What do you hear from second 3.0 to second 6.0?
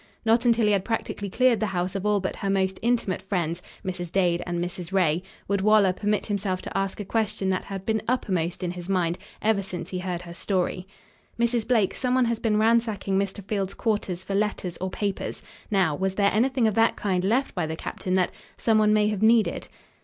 friends, Mrs. Dade and Mrs. Ray, would Waller